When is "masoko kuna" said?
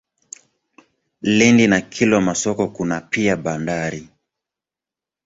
2.21-3.01